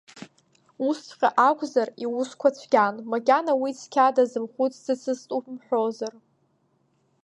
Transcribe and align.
Усҵәҟьа 0.87 1.29
акәзар, 1.47 1.89
иусқәа 2.03 2.49
цәгьан, 2.57 2.95
макьана 3.09 3.53
уи 3.61 3.71
цқьа 3.79 4.15
дазымхәыцӡацызт 4.15 5.27
умҳәозар. 5.37 6.13